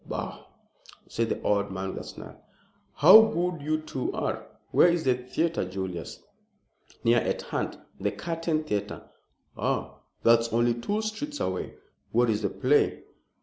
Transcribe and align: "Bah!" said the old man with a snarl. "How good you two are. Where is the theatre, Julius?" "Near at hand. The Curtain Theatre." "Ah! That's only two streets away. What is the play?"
"Bah!" 0.07 0.45
said 1.07 1.29
the 1.29 1.39
old 1.43 1.69
man 1.69 1.89
with 1.89 1.99
a 1.99 2.03
snarl. 2.03 2.43
"How 2.95 3.21
good 3.21 3.61
you 3.61 3.81
two 3.81 4.11
are. 4.13 4.47
Where 4.71 4.87
is 4.87 5.03
the 5.03 5.13
theatre, 5.13 5.63
Julius?" 5.63 6.23
"Near 7.03 7.19
at 7.19 7.43
hand. 7.43 7.77
The 7.99 8.11
Curtain 8.11 8.63
Theatre." 8.63 9.03
"Ah! 9.55 9.99
That's 10.23 10.49
only 10.51 10.73
two 10.73 11.03
streets 11.03 11.39
away. 11.39 11.75
What 12.11 12.31
is 12.31 12.41
the 12.41 12.49
play?" 12.49 13.03